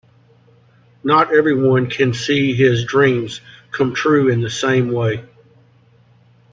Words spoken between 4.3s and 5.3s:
the same way.